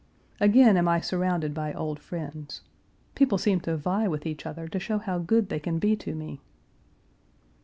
[0.39, 2.61] Again am I surrounded by old friends.
[3.13, 6.15] People seem to vie with each other to show how good they can be to
[6.15, 6.41] me.